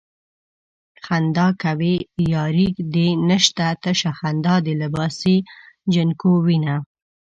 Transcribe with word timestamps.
خندا 1.05 1.47
کوې 1.63 1.95
ياري 2.33 2.67
دې 2.93 3.07
نشته 3.29 3.65
تشه 3.83 4.11
خندا 4.19 4.55
د 4.65 4.67
لباسې 4.81 5.35
جنکو 5.93 6.31
وينه 6.45 6.75